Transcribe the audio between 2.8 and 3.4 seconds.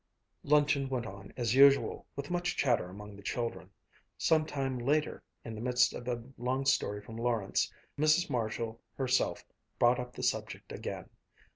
among the